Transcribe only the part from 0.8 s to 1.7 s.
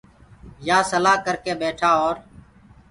سلآ ڪرَ ڪي